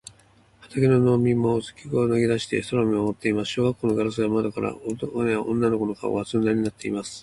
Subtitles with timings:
[0.63, 3.51] 畑の農民もすきくわを投げだして空を見まもっています。
[3.51, 7.19] 小学校のガラス窓からは、男の子や女の子の顔が、鈴なりになっています。